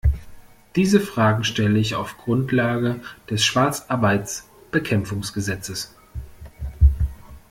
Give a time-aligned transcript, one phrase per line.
[0.75, 5.95] Diese Fragen stelle ich auf Grundlage des Schwarzarbeitsbekämpfungsgesetzes.